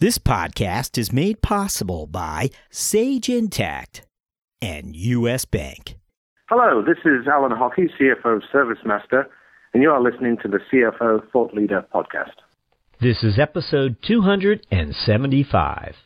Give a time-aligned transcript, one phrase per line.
[0.00, 4.02] This podcast is made possible by Sage Intacct
[4.62, 5.44] and U.S.
[5.44, 5.96] Bank.
[6.48, 9.24] Hello, this is Alan Haughie, CFO of ServiceMaster,
[9.74, 12.36] and you are listening to the CFO Thought Leader podcast.
[13.00, 15.96] This is episode 275.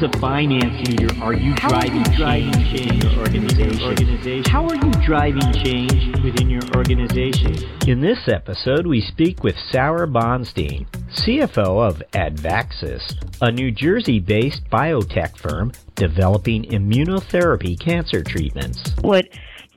[0.00, 3.82] As a finance leader are you How driving, are you driving change in your organization?
[3.82, 4.44] organization?
[4.50, 7.54] How are you driving change within your organization?
[7.86, 10.86] In this episode, we speak with Sara Bonstein,
[11.18, 13.02] CFO of Advaxis,
[13.42, 18.94] a New Jersey-based biotech firm developing immunotherapy cancer treatments.
[19.02, 19.26] What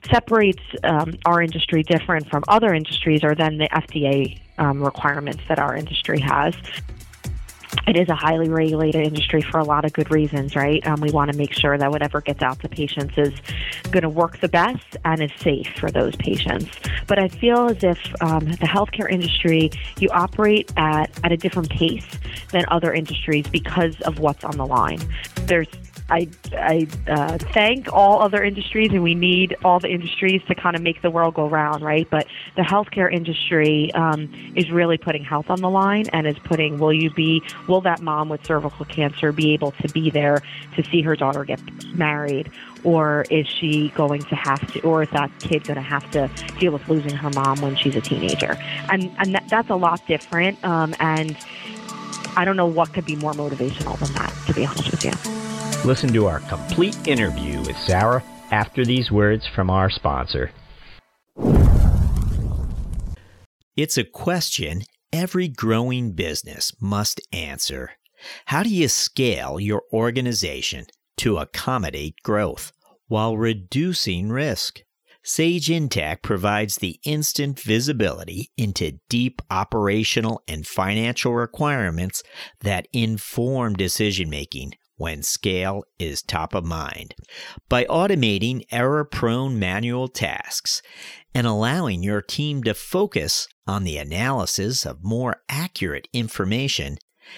[0.10, 5.60] separates um, our industry different from other industries are then the FDA um, requirements that
[5.60, 6.56] our industry has
[7.88, 10.86] it is a highly regulated industry for a lot of good reasons, right?
[10.88, 13.34] Um, we want to make sure that whatever gets out to patients is
[13.92, 16.70] going to work the best and is safe for those patients.
[17.08, 21.70] But I feel as if um, the healthcare industry, you operate at, at a different
[21.70, 22.08] pace
[22.52, 25.00] than other industries because of what's on the line.
[25.46, 25.68] There's
[26.14, 30.76] I, I uh, thank all other industries, and we need all the industries to kind
[30.76, 32.08] of make the world go round, right?
[32.08, 36.78] But the healthcare industry um, is really putting health on the line, and is putting
[36.78, 40.44] will you be will that mom with cervical cancer be able to be there
[40.76, 41.60] to see her daughter get
[41.96, 42.52] married,
[42.84, 46.30] or is she going to have to, or is that kid going to have to
[46.60, 48.56] deal with losing her mom when she's a teenager?
[48.92, 51.36] And and that, that's a lot different, um, and
[52.38, 55.43] I don't know what could be more motivational than that, to be honest with you.
[55.86, 60.50] Listen to our complete interview with Sara after these words from our sponsor.
[63.76, 67.92] It's a question every growing business must answer.
[68.46, 70.86] How do you scale your organization
[71.18, 72.72] to accommodate growth
[73.10, 74.80] while reducing risk?
[75.22, 82.24] Sage Intacct provides the instant visibility into deep operational and financial requirements
[82.62, 87.16] that inform decision making when scale is top of mind.
[87.70, 90.82] By automating error prone manual tasks
[91.34, 96.98] and allowing your team to focus on the analysis of more accurate information,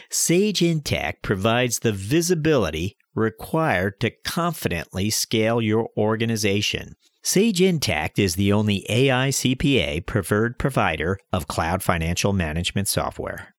[0.09, 6.95] Sage Intacct provides the visibility required to confidently scale your organization.
[7.23, 13.55] Sage Intacct is the only AICPA preferred provider of cloud financial management software.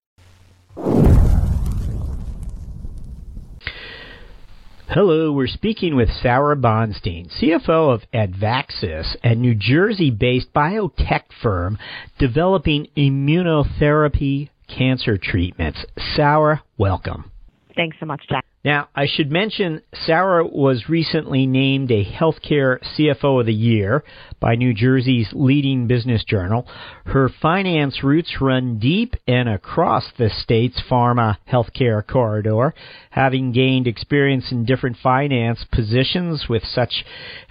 [4.88, 11.76] Hello, we're speaking with Sara Bonstein, CFO of Advaxis, a New Jersey based biotech firm
[12.20, 15.84] developing immunotherapy cancer treatments.
[16.14, 17.32] Sara, welcome.
[17.74, 18.44] Thanks so much, Jack.
[18.66, 24.02] Now, I should mention Sara was recently named a Healthcare CFO of the Year
[24.40, 26.66] by New Jersey's leading business journal.
[27.04, 32.74] Her finance roots run deep and across the state's pharma healthcare corridor,
[33.10, 37.04] having gained experience in different finance positions with such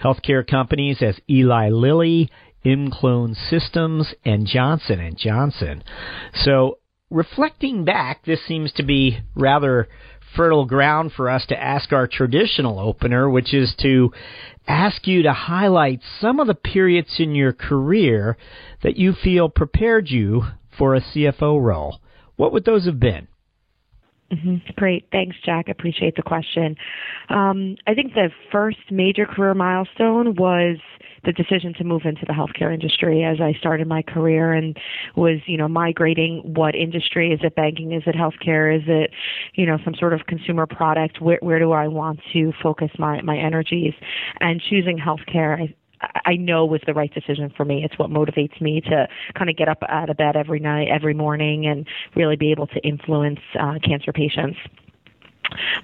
[0.04, 2.30] healthcare companies as Eli Lilly,
[2.62, 5.82] ImClone Systems, and Johnson & Johnson.
[6.34, 6.76] So,
[7.08, 9.88] reflecting back, this seems to be rather
[10.36, 14.12] fertile ground for us to ask our traditional opener, which is to
[14.68, 18.36] ask you to highlight some of the periods in your career
[18.82, 20.42] that you feel prepared you
[20.76, 22.00] for a CFO role.
[22.36, 23.28] What would those have been?
[24.32, 24.56] Mm-hmm.
[24.76, 25.06] Great.
[25.12, 25.68] Thanks, Jack.
[25.68, 26.76] Appreciate the question.
[27.28, 30.78] Um, I think the first major career milestone was
[31.24, 34.76] the decision to move into the healthcare industry as I started my career and
[35.16, 39.10] was, you know, migrating what industry is it banking, is it healthcare, is it,
[39.54, 43.20] you know, some sort of consumer product, where where do I want to focus my
[43.22, 43.94] my energies
[44.40, 47.84] and choosing healthcare I, I know was the right decision for me.
[47.84, 51.14] It's what motivates me to kind of get up out of bed every night, every
[51.14, 54.58] morning, and really be able to influence uh, cancer patients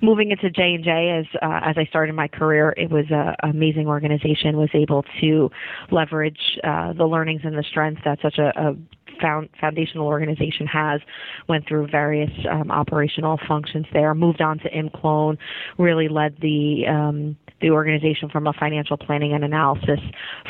[0.00, 3.34] moving into J and J as uh, as I started my career, it was an
[3.43, 4.56] amazing organization.
[4.56, 5.50] Was able to
[5.91, 8.77] leverage uh, the learnings and the strengths that such a, a
[9.21, 11.00] found, foundational organization has.
[11.49, 14.15] Went through various um, operational functions there.
[14.15, 15.38] Moved on to ImClone.
[15.79, 20.00] Really led the um, the organization from a financial planning and analysis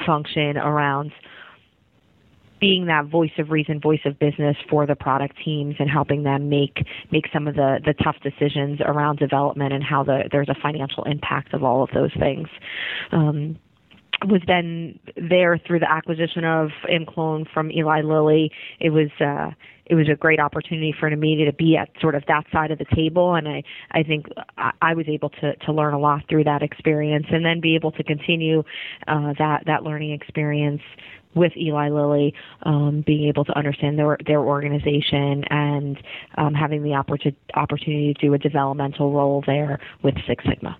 [0.04, 1.12] function around
[2.62, 6.48] being that voice of reason, voice of business for the product teams and helping them
[6.48, 10.54] make make some of the the tough decisions around development and how the there's a
[10.62, 12.48] financial impact of all of those things.
[13.10, 13.58] Um,
[14.26, 18.50] was then there through the acquisition of ImClone from Eli Lilly.
[18.80, 19.50] It was uh,
[19.86, 22.70] it was a great opportunity for an me to be at sort of that side
[22.70, 24.26] of the table, and I I think
[24.80, 27.92] I was able to to learn a lot through that experience, and then be able
[27.92, 28.62] to continue
[29.08, 30.82] uh, that that learning experience
[31.34, 32.34] with Eli Lilly,
[32.64, 35.98] um, being able to understand their their organization and
[36.36, 40.78] um, having the opportunity opportunity to do a developmental role there with Six Sigma.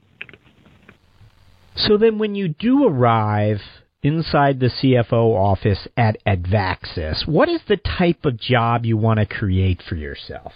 [1.77, 3.61] So then, when you do arrive
[4.03, 9.27] inside the CFO office at Advaxis, what is the type of job you want to
[9.27, 10.53] create for yourself?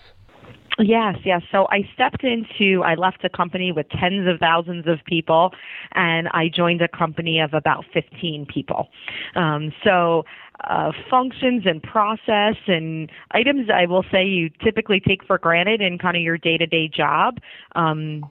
[0.78, 1.40] Yes, yes.
[1.50, 5.52] So I stepped into, I left a company with tens of thousands of people,
[5.94, 8.88] and I joined a company of about 15 people.
[9.36, 10.24] Um, so
[10.68, 15.98] uh, functions and process and items I will say you typically take for granted in
[15.98, 17.38] kind of your day to day job.
[17.74, 18.30] Um,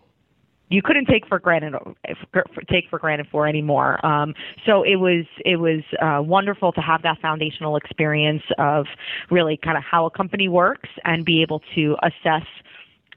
[0.70, 1.74] you couldn't take for granted
[2.70, 4.04] take for granted for anymore.
[4.06, 4.34] Um,
[4.66, 8.86] so it was it was uh, wonderful to have that foundational experience of
[9.30, 12.46] really kind of how a company works and be able to assess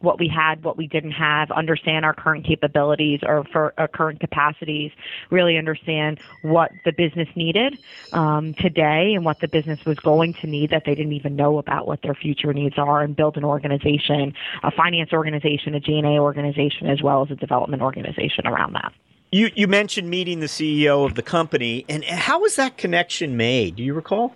[0.00, 4.20] what we had, what we didn't have, understand our current capabilities or for our current
[4.20, 4.92] capacities,
[5.30, 7.78] really understand what the business needed
[8.12, 11.58] um, today and what the business was going to need that they didn't even know
[11.58, 16.18] about what their future needs are, and build an organization, a finance organization, a G&A
[16.18, 18.92] organization, as well as a development organization around that.
[19.30, 23.76] You you mentioned meeting the CEO of the company, and how was that connection made?
[23.76, 24.34] Do you recall?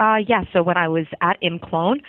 [0.00, 2.00] Uh, yeah, so when I was at ImClone,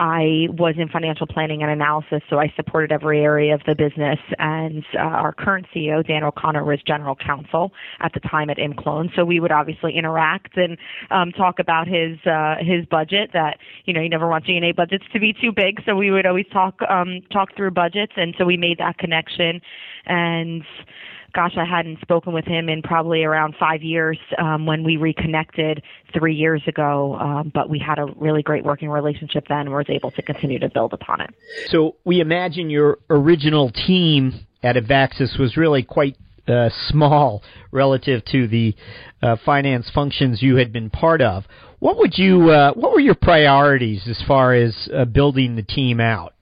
[0.00, 4.18] I was in financial planning and analysis, so I supported every area of the business.
[4.40, 7.70] And uh, our current CEO, Dan O'Connor, was general counsel
[8.00, 10.76] at the time at ImClone, so we would obviously interact and
[11.12, 13.30] um, talk about his uh, his budget.
[13.32, 16.26] That you know, you never want G&A budgets to be too big, so we would
[16.26, 19.60] always talk um, talk through budgets, and so we made that connection.
[20.06, 20.64] And
[21.36, 25.82] gosh, I hadn't spoken with him in probably around five years um, when we reconnected
[26.12, 27.14] three years ago.
[27.16, 30.58] Um, but we had a really great working relationship then and was able to continue
[30.58, 31.30] to build upon it.
[31.68, 36.16] So we imagine your original team at Advaxis was really quite
[36.48, 38.74] uh, small relative to the
[39.22, 41.44] uh, finance functions you had been part of.
[41.80, 42.50] What would you?
[42.50, 46.32] Uh, what were your priorities as far as uh, building the team out?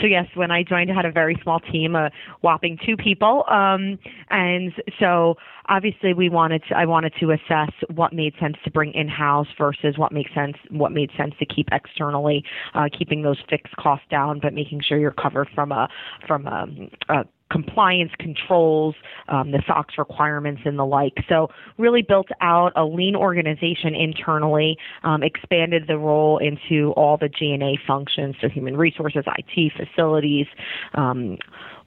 [0.00, 2.10] So yes, when I joined, I had a very small team, a
[2.42, 3.98] whopping two people, um,
[4.30, 5.36] and so
[5.66, 9.46] obviously we wanted to, I wanted to assess what made sense to bring in house
[9.58, 12.44] versus what makes sense, what made sense to keep externally,
[12.74, 15.88] uh, keeping those fixed costs down, but making sure you're covered from a
[16.26, 16.66] from a,
[17.08, 18.94] a compliance controls,
[19.28, 21.24] um, the SOX requirements, and the like.
[21.28, 21.48] So,
[21.78, 27.78] really built out a lean organization internally, um, expanded the role into all the G&A
[27.86, 30.46] functions, so human resources, IT, facilities,
[30.94, 31.38] um,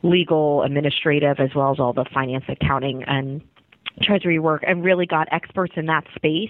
[0.04, 3.42] legal, administrative, as well as all the finance, accounting, and
[4.02, 6.50] treasury work and really got experts in that space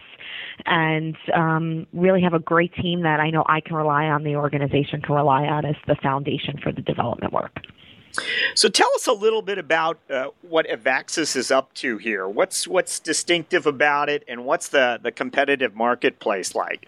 [0.65, 4.35] and um, really have a great team that I know I can rely on, the
[4.35, 7.57] organization can rely on as the foundation for the development work.
[8.55, 12.27] So tell us a little bit about uh, what Advaxis is up to here.
[12.27, 16.87] What's what's distinctive about it, and what's the the competitive marketplace like?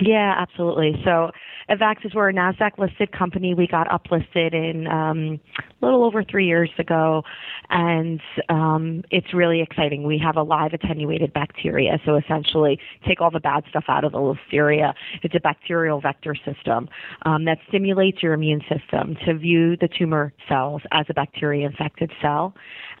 [0.00, 1.00] Yeah, absolutely.
[1.04, 1.32] So
[1.70, 3.54] Advaxis, we're a NASDAQ listed company.
[3.54, 5.38] We got uplisted in um,
[5.80, 7.22] a little over three years ago,
[7.68, 10.02] and um, it's really exciting.
[10.02, 12.00] We have a live attenuated bacteria.
[12.04, 14.94] So essentially, take all the bad stuff out of the listeria.
[15.22, 16.88] It's a bacterial vector system
[17.22, 22.10] um, that stimulates your immune system to view the tumor cells as a bacteria infected
[22.20, 22.52] cell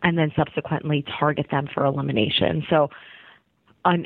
[0.04, 2.64] and then subsequently target them for elimination.
[2.70, 2.88] So,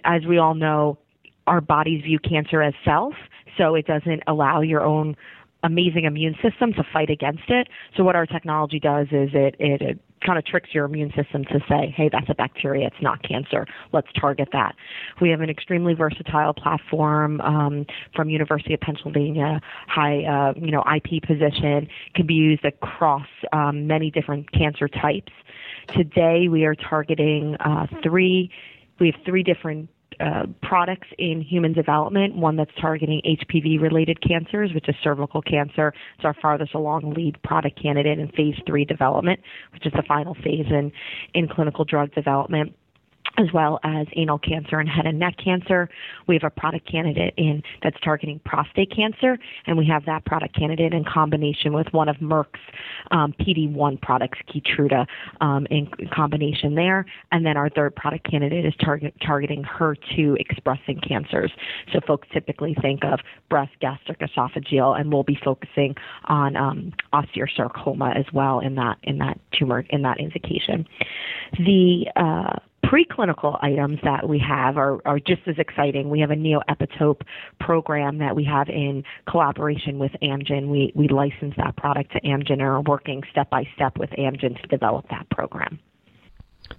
[0.04, 0.98] as we all know,
[1.46, 3.14] our bodies view cancer as self,
[3.58, 5.16] so it doesn't allow your own
[5.64, 7.68] amazing immune system to fight against it.
[7.96, 11.44] So what our technology does is it it, it kind of tricks your immune system
[11.44, 13.66] to say, hey, that's a bacteria, it's not cancer.
[13.92, 14.74] Let's target that.
[15.20, 17.84] We have an extremely versatile platform um,
[18.14, 23.86] from University of Pennsylvania, high uh, you know IP position, can be used across um,
[23.86, 25.32] many different cancer types.
[25.94, 28.50] Today we are targeting uh, three.
[29.00, 29.88] We have three different
[30.20, 35.92] uh, products in human development, one that's targeting HPV related cancers, which is cervical cancer.
[36.16, 39.40] It's our farthest along lead product candidate in phase three development,
[39.72, 40.92] which is the final phase in,
[41.34, 42.74] in clinical drug development
[43.38, 45.88] as well as anal cancer and head and neck cancer.
[46.26, 50.54] We have a product candidate in that's targeting prostate cancer, and we have that product
[50.56, 52.60] candidate in combination with one of Merck's
[53.10, 55.06] um, PD-1 products, Keytruda,
[55.40, 57.06] um, in combination there.
[57.32, 61.50] And then our third product candidate is target, targeting HER2 expressing cancers.
[61.92, 68.16] So folks typically think of breast, gastric, esophageal, and we'll be focusing on um, osteosarcoma
[68.18, 70.86] as well in that in that tumor in that indication.
[71.58, 76.10] The uh, preclinical items that we have are, are just as exciting.
[76.10, 77.22] We have a neoepitope
[77.60, 80.68] program that we have in collaboration with Amgen.
[80.68, 84.60] We, we license that product to Amgen and are working step by step with Amgen
[84.60, 85.78] to develop that program.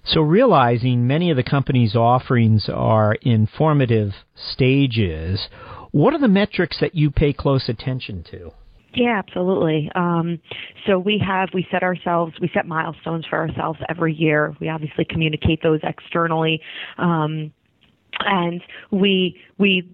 [0.04, 5.48] So, realizing many of the company's offerings are in formative stages,
[5.92, 8.52] what are the metrics that you pay close attention to?
[8.94, 9.90] Yeah, absolutely.
[9.94, 10.38] Um,
[10.86, 14.54] so we have we set ourselves we set milestones for ourselves every year.
[14.60, 16.60] We obviously communicate those externally,
[16.98, 17.52] um,
[18.20, 19.86] and we we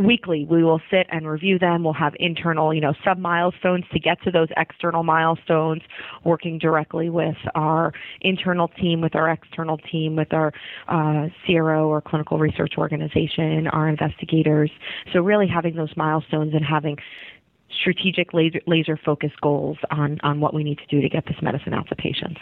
[0.00, 3.98] weekly we will sit and review them we'll have internal you know sub milestones to
[3.98, 5.82] get to those external milestones
[6.24, 10.52] working directly with our internal team with our external team with our
[10.88, 14.70] uh, cro or clinical research organization our investigators
[15.12, 16.96] so really having those milestones and having
[17.80, 21.36] strategic laser, laser focused goals on on what we need to do to get this
[21.42, 22.40] medicine out to patients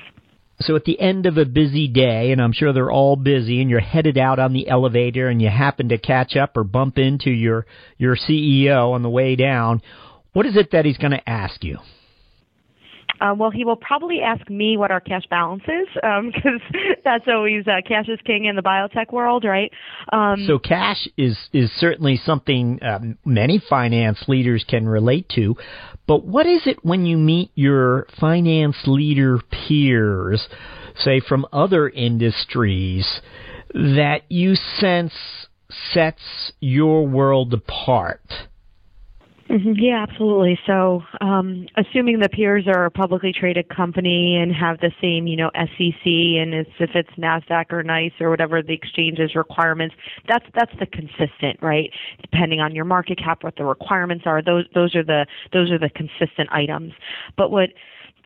[0.61, 3.71] so at the end of a busy day, and I'm sure they're all busy, and
[3.71, 7.31] you're headed out on the elevator and you happen to catch up or bump into
[7.31, 7.67] your,
[7.97, 9.83] your CEO on the way down,
[10.33, 11.79] what is it that he's going to ask you?
[13.21, 17.25] Uh, well, he will probably ask me what our cash balance is, because um, that's
[17.27, 19.71] always uh, cash is king in the biotech world, right?
[20.13, 25.57] Um, so cash is is certainly something um, many finance leaders can relate to.
[26.07, 30.49] But what is it when you meet your finance leader peers,
[30.97, 33.21] say from other industries,
[33.75, 35.13] that you sense
[35.93, 38.48] sets your world apart?
[39.49, 39.73] Mm-hmm.
[39.77, 40.59] Yeah, absolutely.
[40.67, 45.37] So, um, assuming the peers are a publicly traded company and have the same, you
[45.37, 49.95] know, SEC and it's, if it's Nasdaq or NYSE or whatever the exchange's requirements,
[50.29, 51.91] that's that's the consistent, right?
[52.21, 55.79] Depending on your market cap, what the requirements are, those those are the those are
[55.79, 56.93] the consistent items.
[57.39, 57.71] But what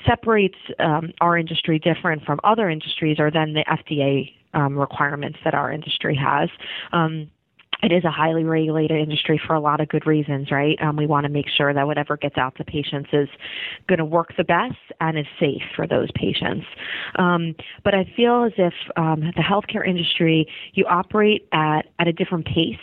[0.05, 5.55] separates um, our industry different from other industries are then the FDA um, requirements that
[5.55, 6.49] our industry has.
[6.93, 7.31] Um,
[7.83, 10.81] it is a highly regulated industry for a lot of good reasons, right?
[10.81, 13.29] Um, we want to make sure that whatever gets out to patients is
[13.89, 16.67] going to work the best and is safe for those patients.
[17.17, 22.13] Um, but I feel as if um, the healthcare industry, you operate at, at a
[22.13, 22.77] different pace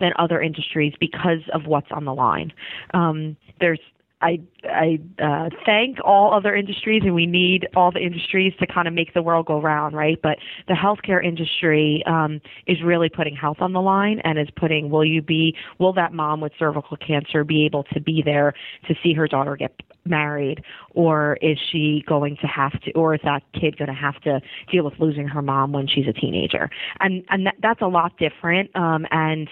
[0.00, 2.52] than other industries because of what's on the line.
[2.92, 3.80] Um, there's
[4.20, 8.88] I I uh, thank all other industries, and we need all the industries to kind
[8.88, 10.18] of make the world go round, right?
[10.22, 14.88] But the healthcare industry um, is really putting health on the line, and is putting
[14.88, 18.54] will you be will that mom with cervical cancer be able to be there
[18.88, 19.74] to see her daughter get
[20.06, 24.20] married, or is she going to have to, or is that kid going to have
[24.22, 24.40] to
[24.70, 26.70] deal with losing her mom when she's a teenager?
[27.00, 29.50] And and that, that's a lot different, um, and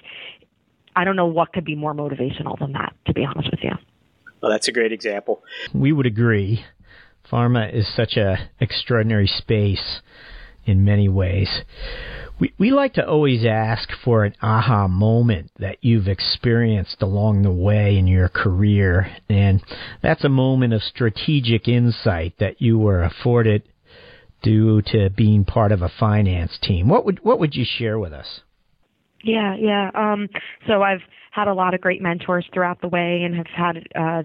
[0.96, 3.72] I don't know what could be more motivational than that, to be honest with you.
[4.42, 5.42] Well, that's a great example.
[5.72, 6.64] We would agree.
[7.30, 10.00] Pharma is such a extraordinary space
[10.64, 11.62] in many ways.
[12.40, 17.52] We, we like to always ask for an aha moment that you've experienced along the
[17.52, 19.62] way in your career, and
[20.02, 23.62] that's a moment of strategic insight that you were afforded
[24.42, 26.88] due to being part of a finance team.
[26.88, 28.40] What would what would you share with us?
[29.22, 29.90] Yeah, yeah.
[29.94, 30.28] Um,
[30.66, 31.00] so I've
[31.30, 34.22] had a lot of great mentors throughout the way and have had uh,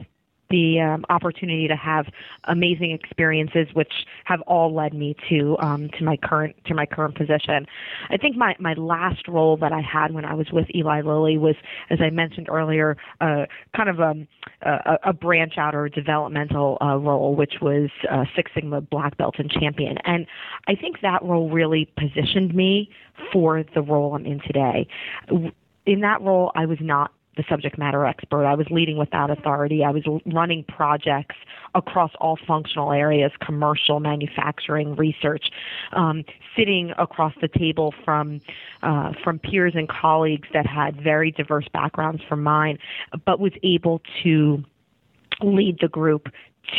[0.49, 2.07] the um, opportunity to have
[2.45, 3.91] amazing experiences, which
[4.25, 7.65] have all led me to um, to my current to my current position.
[8.09, 11.37] I think my my last role that I had when I was with Eli Lilly
[11.37, 11.55] was,
[11.89, 14.27] as I mentioned earlier, uh, kind of um,
[14.61, 19.17] a, a branch out or a developmental uh, role, which was uh, Six Sigma Black
[19.17, 20.25] Belt and Champion, and
[20.67, 22.89] I think that role really positioned me
[23.31, 24.87] for the role I'm in today.
[25.85, 28.45] In that role, I was not the subject matter expert.
[28.45, 29.83] I was leading with that authority.
[29.83, 31.35] I was running projects
[31.75, 35.45] across all functional areas commercial, manufacturing, research,
[35.93, 36.23] um,
[36.55, 38.41] sitting across the table from,
[38.83, 42.77] uh, from peers and colleagues that had very diverse backgrounds from mine,
[43.25, 44.63] but was able to
[45.41, 46.27] lead the group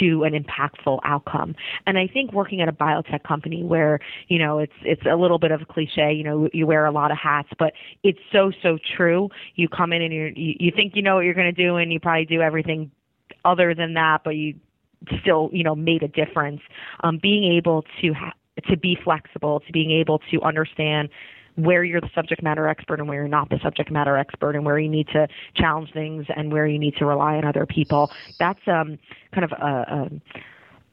[0.00, 1.54] to an impactful outcome.
[1.86, 5.38] And I think working at a biotech company where, you know, it's it's a little
[5.38, 8.52] bit of a cliche, you know, you wear a lot of hats, but it's so
[8.62, 9.28] so true.
[9.54, 11.92] You come in and you you think you know what you're going to do and
[11.92, 12.90] you probably do everything
[13.44, 14.54] other than that, but you
[15.20, 16.60] still, you know, made a difference.
[17.00, 18.34] Um, being able to ha-
[18.68, 21.08] to be flexible, to being able to understand
[21.58, 24.64] where you're the subject matter expert and where you're not the subject matter expert and
[24.64, 28.10] where you need to challenge things and where you need to rely on other people.
[28.38, 28.98] That's um,
[29.34, 30.10] kind of a,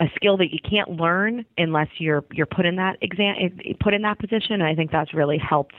[0.02, 3.36] a, a skill that you can't learn unless you're you're put in that exam
[3.80, 4.54] put in that position.
[4.54, 5.76] And I think that's really helped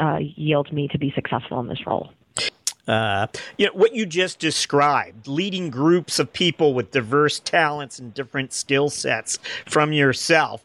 [0.00, 2.10] uh, yield me to be successful in this role.
[2.88, 3.26] Uh,
[3.56, 8.52] you know what you just described, leading groups of people with diverse talents and different
[8.52, 10.64] skill sets from yourself.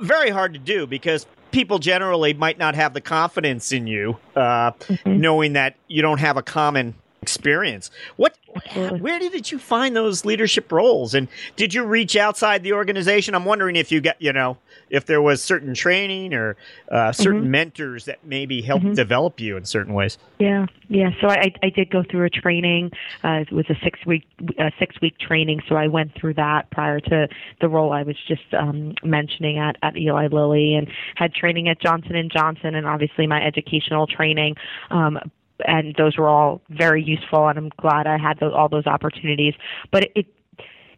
[0.00, 4.72] Very hard to do because people generally might not have the confidence in you, uh,
[4.72, 5.20] mm-hmm.
[5.20, 7.90] knowing that you don't have a common experience.
[8.16, 8.36] What,
[8.74, 11.14] where did you find those leadership roles?
[11.14, 13.34] And did you reach outside the organization?
[13.34, 14.58] I'm wondering if you got, you know,
[14.90, 16.56] if there was certain training or
[16.90, 17.50] uh, certain mm-hmm.
[17.50, 18.94] mentors that maybe helped mm-hmm.
[18.94, 20.18] develop you in certain ways.
[20.38, 21.10] Yeah, yeah.
[21.20, 22.90] So I, I did go through a training.
[23.22, 24.26] Uh, it was a six week
[24.58, 25.62] a six week training.
[25.68, 27.28] So I went through that prior to
[27.60, 31.80] the role I was just um, mentioning at at Eli Lilly, and had training at
[31.80, 34.56] Johnson and Johnson, and obviously my educational training.
[34.90, 35.18] Um,
[35.66, 39.54] and those were all very useful, and I'm glad I had those, all those opportunities.
[39.90, 40.26] But it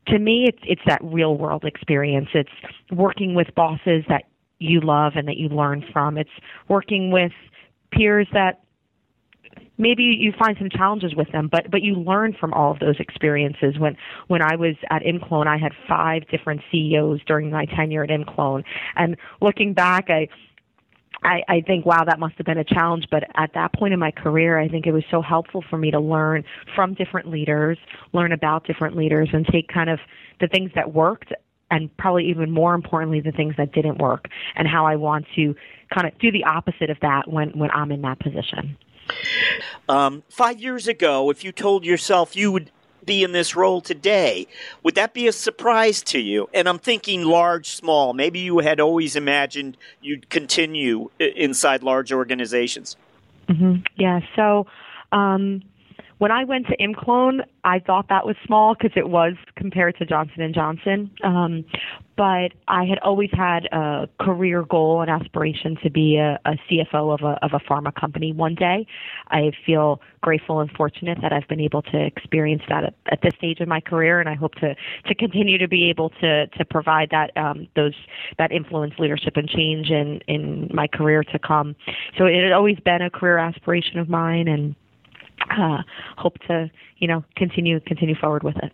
[0.08, 2.28] to me, it's it's that real world experience.
[2.34, 2.50] It's
[2.90, 4.24] working with bosses that
[4.58, 6.16] you love and that you learn from.
[6.16, 6.30] It's
[6.68, 7.32] working with
[7.92, 8.60] peers that
[9.78, 12.96] maybe you find some challenges with them, but but you learn from all of those
[12.98, 13.78] experiences.
[13.78, 13.96] When
[14.28, 18.64] when I was at ImClone, I had five different CEOs during my tenure at ImClone,
[18.96, 20.28] and looking back, I
[21.22, 23.06] I, I think, wow, that must have been a challenge.
[23.10, 25.90] But at that point in my career, I think it was so helpful for me
[25.90, 26.44] to learn
[26.74, 27.78] from different leaders,
[28.12, 29.98] learn about different leaders, and take kind of
[30.40, 31.32] the things that worked
[31.70, 35.54] and probably even more importantly, the things that didn't work and how I want to
[35.92, 38.76] kind of do the opposite of that when, when I'm in that position.
[39.88, 42.70] Um, five years ago, if you told yourself you would
[43.06, 44.46] be in this role today.
[44.82, 46.48] Would that be a surprise to you?
[46.52, 48.12] And I'm thinking large, small.
[48.12, 52.96] Maybe you had always imagined you'd continue inside large organizations.
[53.48, 53.76] Mm-hmm.
[53.96, 54.20] Yeah.
[54.34, 54.66] So,
[55.12, 55.62] um,
[56.18, 60.06] when I went to ImClone, I thought that was small because it was compared to
[60.06, 61.10] Johnson and Johnson.
[61.22, 61.64] Um,
[62.16, 67.12] but I had always had a career goal and aspiration to be a, a CFO
[67.12, 68.86] of a of a pharma company one day.
[69.28, 73.34] I feel grateful and fortunate that I've been able to experience that at, at this
[73.36, 74.74] stage of my career, and I hope to
[75.06, 77.94] to continue to be able to to provide that um, those
[78.38, 81.76] that influence, leadership, and change in in my career to come.
[82.16, 84.74] So it had always been a career aspiration of mine, and
[85.50, 85.82] uh,
[86.16, 88.72] hope to you know continue continue forward with it.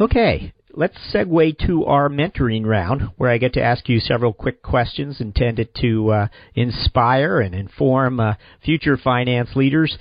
[0.00, 4.62] Okay, let's segue to our mentoring round, where I get to ask you several quick
[4.62, 9.96] questions intended to uh, inspire and inform uh, future finance leaders.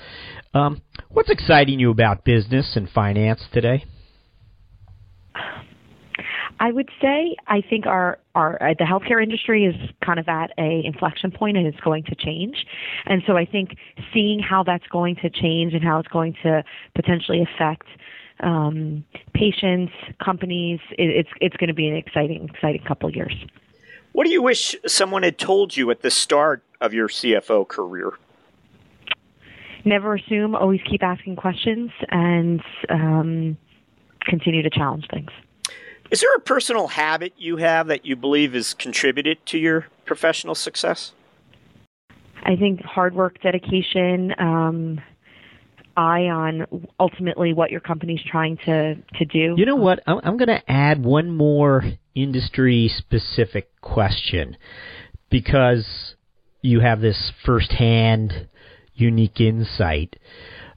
[0.53, 3.85] Um, what's exciting you about business and finance today?
[6.59, 10.51] I would say I think our our uh, the healthcare industry is kind of at
[10.57, 12.65] a inflection point and it's going to change.
[13.05, 13.77] And so I think
[14.13, 16.63] seeing how that's going to change and how it's going to
[16.95, 17.87] potentially affect
[18.41, 23.33] um, patients, companies, it, it's it's going to be an exciting exciting couple of years.
[24.13, 28.11] What do you wish someone had told you at the start of your CFO career?
[29.85, 30.53] Never assume.
[30.53, 33.57] Always keep asking questions and um,
[34.25, 35.31] continue to challenge things.
[36.11, 40.55] Is there a personal habit you have that you believe has contributed to your professional
[40.55, 41.13] success?
[42.43, 44.99] I think hard work, dedication, um,
[45.95, 46.67] eye on
[46.99, 49.55] ultimately what your company's trying to, to do.
[49.57, 50.01] You know what?
[50.05, 54.57] I'm, I'm going to add one more industry specific question
[55.29, 56.15] because
[56.61, 58.49] you have this firsthand,
[58.95, 60.17] unique insight.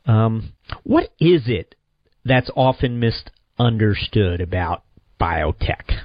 [0.06, 0.52] Um,
[0.84, 1.74] what is it
[2.24, 4.83] that's often misunderstood about
[5.20, 6.00] biotech?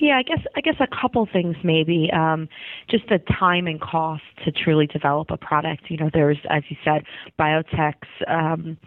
[0.00, 2.10] Yeah, I guess I guess a couple things maybe.
[2.12, 2.48] Um,
[2.88, 5.84] just the time and cost to truly develop a product.
[5.90, 7.04] You know, there's as you said,
[7.38, 8.08] biotechs.
[8.26, 8.78] Um,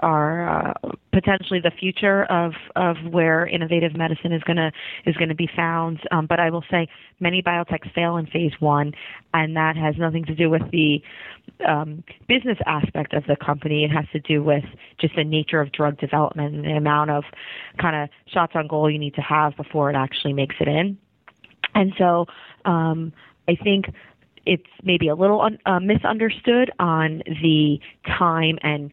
[0.00, 4.72] are uh, potentially the future of of where innovative medicine is gonna
[5.06, 6.00] is gonna be found.
[6.10, 6.88] Um, but I will say
[7.20, 8.92] many biotechs fail in phase one,
[9.32, 11.02] and that has nothing to do with the
[11.66, 13.84] um, business aspect of the company.
[13.84, 14.64] It has to do with
[15.00, 17.24] just the nature of drug development and the amount of
[17.78, 20.98] kind of shots on goal you need to have before it actually makes it in.
[21.74, 22.26] And so
[22.64, 23.12] um,
[23.48, 23.86] I think
[24.46, 28.92] it's maybe a little un- uh, misunderstood on the time and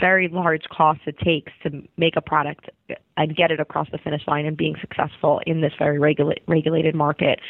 [0.00, 2.70] very large costs it takes to make a product
[3.16, 6.94] and get it across the finish line and being successful in this very regula- regulated
[6.94, 7.40] market.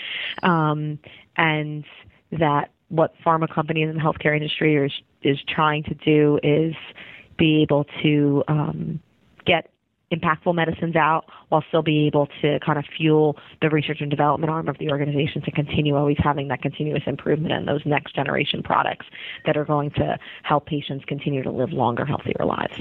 [0.42, 0.98] Um,
[1.36, 1.84] and
[2.32, 6.74] that what pharma companies and the healthcare industry is, is trying to do is
[7.36, 9.00] be able to um,
[10.14, 14.50] impactful medicines out while still being able to kind of fuel the research and development
[14.50, 18.62] arm of the organization to continue always having that continuous improvement in those next generation
[18.62, 19.06] products
[19.46, 22.74] that are going to help patients continue to live longer, healthier lives.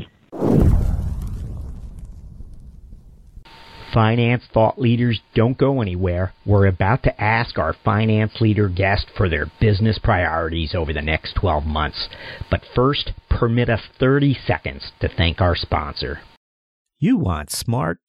[3.93, 6.33] Finance thought leaders don't go anywhere.
[6.47, 11.35] We're about to ask our finance leader guest for their business priorities over the next
[11.35, 12.09] 12 months.
[12.49, 16.21] But first, permit us 30 seconds to thank our sponsor.
[17.03, 17.97] You want smart,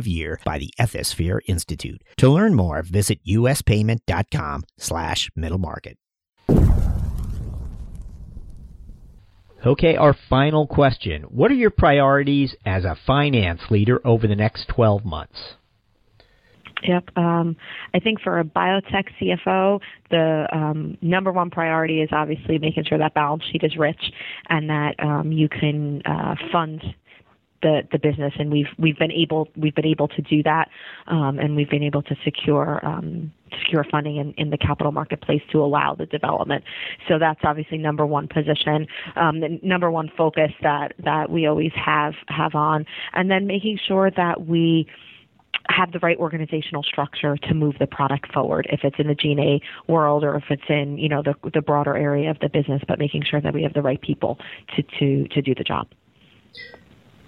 [0.00, 2.02] year by the Ethisphere Institute.
[2.18, 5.96] To learn more, visit uspayment.com slash middle market.
[9.64, 11.22] Okay, our final question.
[11.22, 15.38] What are your priorities as a finance leader over the next 12 months?
[16.82, 17.16] Yep.
[17.16, 17.56] Um,
[17.94, 22.98] I think for a biotech CFO, the um, number one priority is obviously making sure
[22.98, 24.00] that balance sheet is rich
[24.48, 26.82] and that um, you can uh, fund
[27.62, 28.32] the, the business.
[28.38, 30.68] And we've we've been able we've been able to do that,
[31.06, 35.42] um, and we've been able to secure um, secure funding in, in the capital marketplace
[35.52, 36.64] to allow the development.
[37.08, 41.72] So that's obviously number one position, um, the number one focus that that we always
[41.74, 44.86] have have on, and then making sure that we
[45.68, 49.60] have the right organizational structure to move the product forward if it's in the G&A
[49.90, 52.98] world or if it's in you know the the broader area of the business but
[52.98, 54.38] making sure that we have the right people
[54.74, 55.86] to to to do the job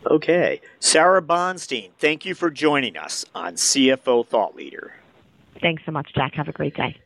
[0.07, 4.95] okay sara bonstein thank you for joining us on cfo thought leader
[5.61, 6.97] thanks so much jack have a great day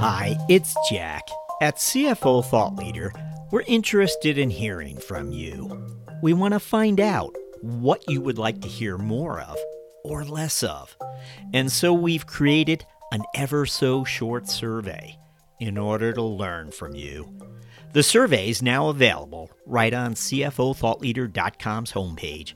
[0.00, 1.28] Hi, it's Jack.
[1.60, 3.12] At CFO Thought Leader,
[3.50, 5.98] we're interested in hearing from you.
[6.22, 9.56] We want to find out what you would like to hear more of
[10.04, 10.96] or less of.
[11.52, 15.18] And so we've created an ever so short survey
[15.58, 17.36] in order to learn from you.
[17.92, 22.54] The survey is now available right on CFOThoughtLeader.com's homepage.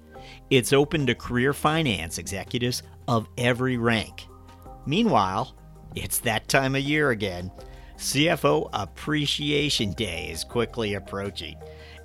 [0.49, 4.27] It's open to career finance executives of every rank.
[4.87, 5.55] Meanwhile,
[5.95, 7.51] it's that time of year again.
[7.99, 11.57] CFO Appreciation Day is quickly approaching,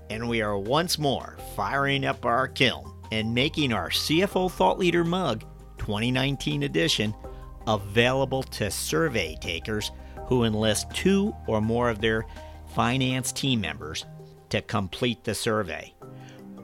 [0.09, 5.03] and we are once more firing up our kiln and making our CFO Thought Leader
[5.03, 5.43] mug
[5.77, 7.13] 2019 edition
[7.67, 9.91] available to survey takers
[10.25, 12.25] who enlist two or more of their
[12.75, 14.05] finance team members
[14.49, 15.93] to complete the survey.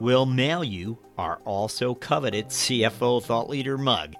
[0.00, 4.14] We'll mail you our also coveted CFO Thought Leader mug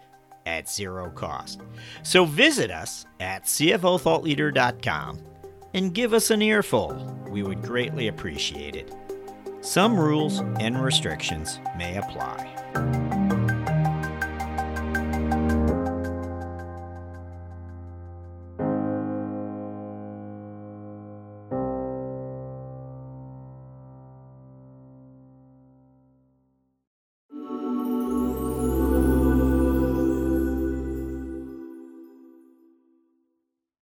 [0.47, 1.61] at zero cost.
[2.03, 5.19] So visit us at CFOThoughtLeader.com
[5.75, 6.95] and give us an earful.
[7.29, 8.95] We would greatly appreciate it.
[9.67, 13.06] Some rules and restrictions may apply.